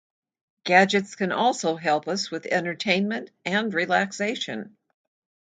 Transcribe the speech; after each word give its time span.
Gadgets 0.63 1.13
can 1.15 1.31
also 1.31 1.75
help 1.75 2.07
us 2.07 2.31
with 2.31 2.47
entertainment 2.47 3.29
and 3.45 3.71
relaxation. 3.71 4.75